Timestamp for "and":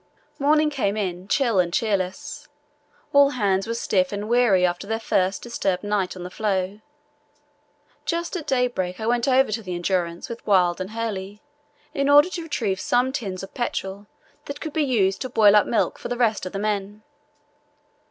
1.59-1.71, 4.11-4.27, 10.81-10.89